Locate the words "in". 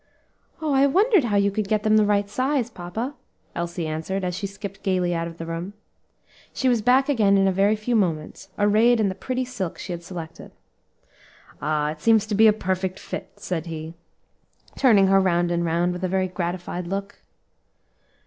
7.37-7.47, 8.99-9.09